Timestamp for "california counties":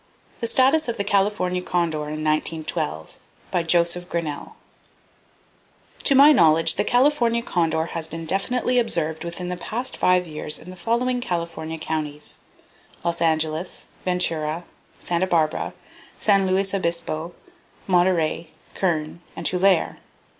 11.21-12.39